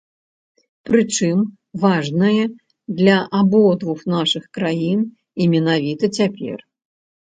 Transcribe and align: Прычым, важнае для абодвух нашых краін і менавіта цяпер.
Прычым, 0.89 1.37
важнае 1.83 2.45
для 3.01 3.17
абодвух 3.43 3.99
нашых 4.15 4.43
краін 4.59 4.99
і 5.11 5.43
менавіта 5.53 6.05
цяпер. 6.23 6.57